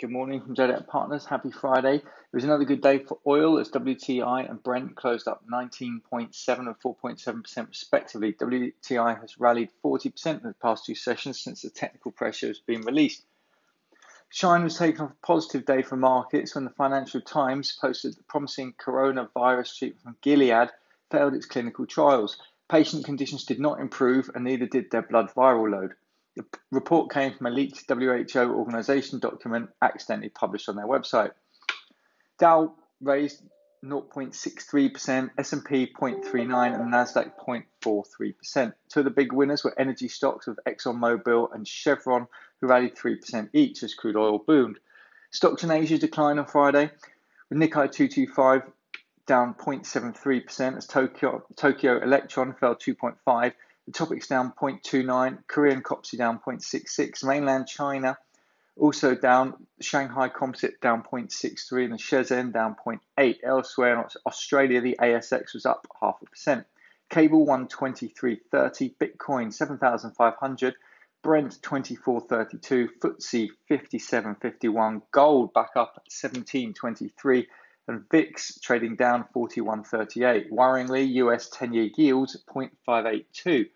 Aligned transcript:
Good 0.00 0.10
morning 0.10 0.40
from 0.40 0.56
Zodiac 0.56 0.88
Partners. 0.88 1.24
Happy 1.24 1.52
Friday. 1.52 1.98
It 1.98 2.04
was 2.32 2.42
another 2.42 2.64
good 2.64 2.82
day 2.82 2.98
for 2.98 3.20
oil 3.24 3.60
as 3.60 3.70
WTI 3.70 4.50
and 4.50 4.60
Brent 4.60 4.96
closed 4.96 5.28
up 5.28 5.44
19.7 5.48 6.58
and 6.58 6.80
4.7% 6.80 7.68
respectively. 7.68 8.32
WTI 8.32 9.20
has 9.20 9.38
rallied 9.38 9.70
40% 9.84 10.26
in 10.26 10.48
the 10.48 10.54
past 10.54 10.84
two 10.84 10.96
sessions 10.96 11.40
since 11.40 11.62
the 11.62 11.70
technical 11.70 12.10
pressure 12.10 12.48
has 12.48 12.58
been 12.58 12.80
released. 12.80 13.24
Shine 14.30 14.64
was 14.64 14.76
taken 14.76 15.02
off 15.02 15.12
a 15.12 15.26
positive 15.26 15.64
day 15.64 15.82
for 15.82 15.94
markets 15.94 16.56
when 16.56 16.64
the 16.64 16.70
Financial 16.70 17.20
Times 17.20 17.78
posted 17.80 18.16
the 18.16 18.24
promising 18.24 18.72
coronavirus 18.72 19.78
treatment 19.78 20.02
from 20.02 20.16
Gilead 20.22 20.70
failed 21.12 21.34
its 21.34 21.46
clinical 21.46 21.86
trials. 21.86 22.36
Patient 22.68 23.04
conditions 23.04 23.44
did 23.44 23.60
not 23.60 23.78
improve 23.78 24.28
and 24.34 24.42
neither 24.42 24.66
did 24.66 24.90
their 24.90 25.02
blood 25.02 25.30
viral 25.36 25.70
load. 25.70 25.94
The 26.36 26.44
report 26.70 27.12
came 27.12 27.34
from 27.34 27.46
a 27.46 27.50
leaked 27.50 27.84
WHO 27.88 28.52
organization 28.52 29.20
document 29.20 29.70
accidentally 29.80 30.30
published 30.30 30.68
on 30.68 30.76
their 30.76 30.86
website. 30.86 31.30
Dow 32.38 32.74
raised 33.00 33.42
0.63%, 33.84 35.30
S&P 35.38 35.92
0.39 35.94 36.80
and 36.80 36.92
Nasdaq 36.92 37.32
0.43%. 37.46 38.72
Two 38.88 39.00
of 39.00 39.04
the 39.04 39.10
big 39.10 39.32
winners 39.32 39.62
were 39.62 39.78
energy 39.78 40.08
stocks 40.08 40.46
of 40.46 40.58
ExxonMobil 40.66 41.54
and 41.54 41.68
Chevron 41.68 42.26
who 42.60 42.66
rallied 42.66 42.96
3% 42.96 43.50
each 43.52 43.82
as 43.82 43.94
crude 43.94 44.16
oil 44.16 44.38
boomed. 44.38 44.78
Stocks 45.30 45.64
in 45.64 45.70
Asia 45.70 45.98
declined 45.98 46.38
on 46.38 46.46
Friday 46.46 46.90
with 47.50 47.58
Nikkei 47.58 47.90
225 47.92 48.62
down 49.26 49.54
0.73% 49.54 50.76
as 50.76 50.86
Tokyo, 50.86 51.44
Tokyo 51.56 52.02
Electron 52.02 52.54
fell 52.54 52.74
2.5 52.74 53.52
the 53.86 53.92
Topix 53.92 54.28
down 54.28 54.52
0.29, 54.52 55.38
Korean 55.46 55.82
KOSPI 55.82 56.18
down 56.18 56.40
0.66, 56.40 57.24
mainland 57.24 57.66
China 57.66 58.16
also 58.76 59.14
down, 59.14 59.66
Shanghai 59.80 60.28
Composite 60.28 60.80
down 60.80 61.02
0.63, 61.02 61.84
and 61.84 61.92
the 61.92 61.96
Shenzhen 61.96 62.52
down 62.52 62.74
0.8. 62.84 63.36
Elsewhere 63.44 64.00
in 64.00 64.04
Australia, 64.26 64.80
the 64.80 64.96
ASX 65.00 65.54
was 65.54 65.66
up 65.66 65.86
half 66.00 66.16
a 66.22 66.26
percent. 66.26 66.66
Cable 67.10 67.46
123.30, 67.46 68.96
Bitcoin 68.96 69.52
7,500, 69.52 70.74
Brent 71.22 71.60
24.32, 71.62 72.88
FTSE 73.00 73.48
57.51, 73.70 75.02
gold 75.12 75.52
back 75.52 75.70
up 75.76 75.94
at 75.96 76.10
17.23 76.10 77.46
and 77.86 78.08
VIX 78.10 78.58
trading 78.60 78.96
down 78.96 79.26
41.38. 79.34 80.50
Worryingly, 80.50 81.14
US 81.14 81.48
10 81.50 81.74
year 81.74 81.90
yields 81.96 82.34
at 82.34 82.46
0.582. 82.46 83.68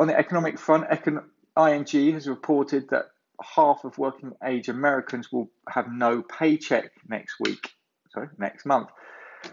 On 0.00 0.06
the 0.06 0.16
economic 0.18 0.58
front, 0.58 0.86
ING 0.90 2.12
has 2.14 2.26
reported 2.26 2.88
that 2.88 3.10
half 3.54 3.84
of 3.84 3.98
working 3.98 4.32
age 4.42 4.70
Americans 4.70 5.30
will 5.30 5.50
have 5.68 5.92
no 5.92 6.22
paycheck 6.22 6.90
next 7.06 7.34
week, 7.38 7.74
sorry, 8.08 8.30
next 8.38 8.64
month. 8.64 8.88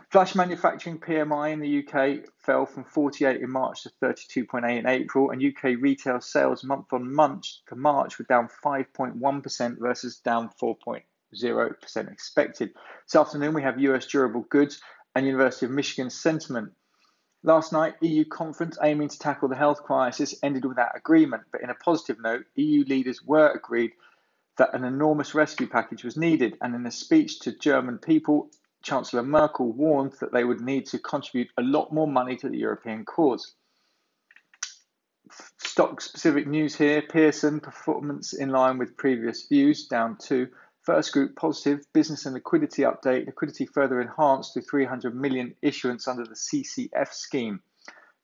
Flash 0.09 0.35
manufacturing 0.35 0.99
PMI 0.99 1.51
in 1.51 1.59
the 1.59 1.85
UK 1.85 2.29
fell 2.37 2.65
from 2.65 2.85
48 2.85 3.41
in 3.41 3.49
March 3.49 3.83
to 3.83 3.91
32.8 4.01 4.79
in 4.79 4.87
April, 4.87 5.31
and 5.31 5.43
UK 5.43 5.81
retail 5.81 6.21
sales 6.21 6.63
month 6.63 6.93
on 6.93 7.13
month 7.13 7.47
to 7.67 7.75
March 7.75 8.17
were 8.17 8.23
down 8.29 8.47
5.1% 8.63 9.79
versus 9.79 10.19
down 10.19 10.49
4.0 10.61 11.01
0% 11.35 12.09
expected. 12.09 12.73
This 13.05 13.15
afternoon, 13.17 13.53
we 13.53 13.63
have 13.63 13.81
US 13.81 14.05
durable 14.05 14.45
goods 14.49 14.79
and 15.13 15.25
University 15.25 15.65
of 15.65 15.73
Michigan 15.73 16.09
sentiment. 16.09 16.71
Last 17.43 17.71
night, 17.71 17.95
EU 18.01 18.25
conference 18.25 18.77
aiming 18.81 19.09
to 19.09 19.19
tackle 19.19 19.47
the 19.47 19.55
health 19.55 19.83
crisis 19.83 20.35
ended 20.41 20.65
without 20.65 20.95
agreement, 20.95 21.43
but 21.51 21.61
in 21.61 21.69
a 21.69 21.75
positive 21.75 22.19
note, 22.19 22.45
EU 22.55 22.83
leaders 22.85 23.23
were 23.23 23.49
agreed 23.51 23.91
that 24.57 24.73
an 24.73 24.83
enormous 24.83 25.35
rescue 25.35 25.67
package 25.67 26.03
was 26.03 26.17
needed, 26.17 26.57
and 26.61 26.73
in 26.73 26.85
a 26.85 26.91
speech 26.91 27.39
to 27.41 27.57
German 27.57 27.99
people, 27.99 28.49
Chancellor 28.81 29.23
Merkel 29.23 29.71
warned 29.71 30.13
that 30.19 30.33
they 30.33 30.43
would 30.43 30.61
need 30.61 30.87
to 30.87 30.99
contribute 30.99 31.49
a 31.57 31.61
lot 31.61 31.93
more 31.93 32.07
money 32.07 32.35
to 32.37 32.49
the 32.49 32.57
European 32.57 33.05
cause. 33.05 33.53
Stock 35.57 36.01
specific 36.01 36.47
news 36.47 36.75
here. 36.75 37.01
Pearson 37.01 37.59
performance 37.59 38.33
in 38.33 38.49
line 38.49 38.77
with 38.77 38.97
previous 38.97 39.47
views, 39.47 39.87
down 39.87 40.17
to 40.23 40.47
First 40.87 41.11
group 41.11 41.35
positive 41.35 41.85
business 41.91 42.25
and 42.25 42.33
liquidity 42.33 42.83
update. 42.83 43.25
Liquidity 43.25 43.65
further 43.65 43.99
enhanced 43.99 44.53
to 44.53 44.61
300 44.61 45.13
million 45.13 45.53
issuance 45.61 46.07
under 46.07 46.23
the 46.23 46.33
CCF 46.33 47.11
scheme. 47.11 47.59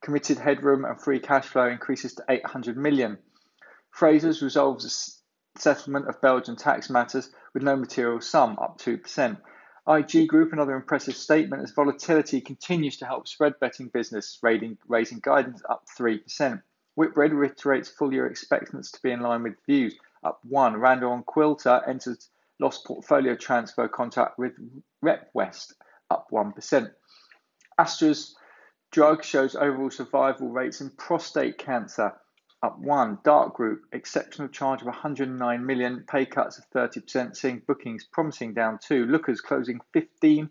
Committed 0.01 0.37
headroom 0.37 0.85
and 0.85 0.97
free 0.97 1.19
cash 1.19 1.43
flow 1.43 1.67
increases 1.67 2.13
to 2.13 2.23
800 2.29 2.77
million. 2.77 3.17
Frasers 3.93 4.41
resolves 4.41 5.21
settlement 5.57 6.07
of 6.07 6.21
Belgian 6.21 6.55
tax 6.55 6.89
matters 6.89 7.31
with 7.53 7.63
no 7.63 7.75
material 7.75 8.21
sum, 8.21 8.57
up 8.61 8.79
2%. 8.79 9.37
IG 9.85 10.29
Group, 10.29 10.53
another 10.53 10.77
impressive 10.77 11.17
statement 11.17 11.63
as 11.63 11.71
volatility 11.71 12.39
continues 12.39 12.95
to 12.95 13.05
help 13.05 13.27
spread 13.27 13.59
betting 13.59 13.89
business, 13.89 14.39
rating, 14.41 14.77
raising 14.87 15.19
guidance 15.21 15.61
up 15.67 15.83
3%. 15.99 16.61
Whitbread 16.95 17.33
reiterates 17.33 17.89
full 17.89 18.13
year 18.13 18.25
expectance 18.25 18.89
to 18.91 19.01
be 19.01 19.11
in 19.11 19.19
line 19.19 19.43
with 19.43 19.57
views, 19.65 19.97
up 20.23 20.39
1. 20.45 20.77
Randall 20.77 21.13
and 21.13 21.25
Quilter 21.25 21.81
enters 21.85 22.29
lost 22.59 22.85
portfolio 22.85 23.35
transfer 23.35 23.87
contract 23.87 24.37
with 24.37 24.53
RepWest, 25.03 25.73
up 26.09 26.27
1%. 26.31 26.91
Astra's 27.77 28.35
drug 28.91 29.23
shows 29.23 29.55
overall 29.55 29.89
survival 29.89 30.49
rates 30.49 30.81
in 30.81 30.91
prostate 30.91 31.57
cancer, 31.57 32.13
up 32.61 32.79
1. 32.79 33.19
Dart 33.23 33.53
Group, 33.53 33.81
exceptional 33.91 34.47
charge 34.47 34.81
of 34.81 34.87
109 34.87 35.65
million, 35.65 36.05
pay 36.07 36.25
cuts 36.25 36.57
of 36.57 36.69
30%, 36.69 37.35
seeing 37.35 37.61
bookings 37.67 38.05
promising 38.05 38.53
down 38.53 38.79
2. 38.81 39.05
Lookers 39.05 39.41
closing 39.41 39.81
15 39.91 40.49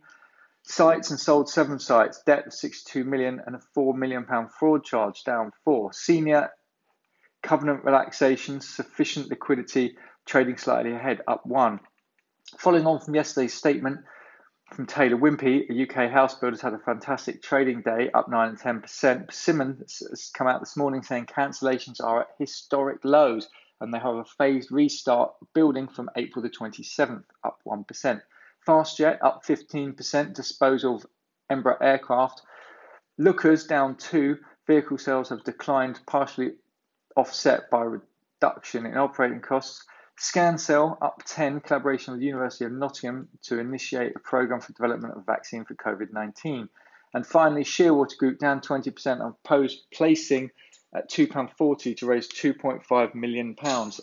sites 0.65 1.11
and 1.11 1.19
sold 1.19 1.49
7 1.49 1.79
sites, 1.79 2.23
debt 2.27 2.47
of 2.47 2.53
62 2.53 3.05
million 3.05 3.41
and 3.47 3.57
a 3.57 3.61
4 3.75 3.95
million 3.95 4.25
pound 4.25 4.53
fraud 4.53 4.85
charge 4.85 5.25
down 5.25 5.53
4. 5.65 5.93
Senior 5.93 6.51
covenant 7.43 7.85
relaxation, 7.85 8.61
sufficient 8.61 9.29
liquidity, 9.29 9.97
trading 10.27 10.57
slightly 10.57 10.93
ahead, 10.93 11.21
up 11.27 11.45
1. 11.47 11.81
Following 12.59 12.87
on 12.87 13.01
from 13.01 13.15
yesterday's 13.15 13.55
statement 13.55 14.01
from 14.73 14.87
Taylor 14.87 15.17
Wimpey, 15.17 15.69
a 15.69 15.83
UK 15.83 16.11
house 16.11 16.35
builder 16.35 16.55
has 16.55 16.61
had 16.61 16.75
a 16.75 16.79
fantastic 16.79 17.43
trading 17.43 17.83
day, 17.83 18.11
up 18.15 18.29
9 18.29 18.49
and 18.49 18.59
10%. 18.59 19.27
Persimmon 19.27 19.79
has 19.79 20.31
come 20.35 20.47
out 20.47 20.61
this 20.61 20.77
morning 20.77 21.03
saying 21.03 21.27
cancellations 21.27 22.03
are 22.03 22.21
at 22.23 22.29
historic 22.39 23.05
lows 23.05 23.49
and 23.81 23.93
they 23.93 23.99
have 23.99 24.15
a 24.15 24.25
phased 24.25 24.71
restart 24.71 25.33
building 25.55 25.89
from 25.89 26.09
April 26.17 26.43
the 26.43 26.49
27th, 26.49 27.25
up 27.43 27.59
1%. 27.67 28.23
Fastjet 28.67 29.19
up 29.23 29.45
15%, 29.45 30.35
disposal 30.35 30.97
of 30.97 31.07
Embraer 31.51 31.83
aircraft. 31.83 32.43
Lookers 33.19 33.67
down 33.67 33.97
2, 33.97 34.39
vehicle 34.67 34.99
sales 34.99 35.31
have 35.31 35.43
declined, 35.43 36.01
partially 36.07 36.53
offset 37.17 37.69
by 37.71 37.83
reduction 37.83 38.87
in 38.87 38.97
operating 38.97 39.41
costs. 39.41 39.85
Scancell 40.23 40.97
up 41.03 41.21
10, 41.27 41.63
collaboration 41.63 42.13
with 42.13 42.21
the 42.21 42.27
University 42.27 42.65
of 42.65 42.71
Nottingham 42.71 43.29
to 43.43 43.59
initiate 43.59 44.13
a 44.15 44.21
program 44.21 44.61
for 44.61 44.73
development 44.73 45.17
of 45.17 45.27
vaccine 45.27 45.65
for 45.65 45.75
COVID 45.75 46.13
19. 46.13 46.69
And 47.13 47.27
finally, 47.27 47.65
Shearwater 47.65 48.17
Group 48.17 48.39
down 48.39 48.61
20% 48.61 49.21
on 49.21 49.35
post 49.43 49.87
placing 49.93 50.53
at 50.95 51.11
£2.40 51.11 51.97
to 51.97 52.07
raise 52.07 52.29
£2.5 52.29 53.15
million 53.17 53.57